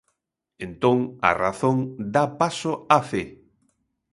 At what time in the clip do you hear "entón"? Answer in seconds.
0.65-0.97